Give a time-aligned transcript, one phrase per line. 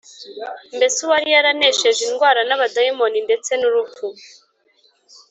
[0.75, 4.05] mbese uwari yaranesheje indwara n’abadayimoni ndetse n’urupfu,